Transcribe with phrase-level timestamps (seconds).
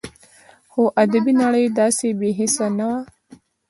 [0.71, 2.97] خو ادبي نړۍ داسې بې حسه نه وه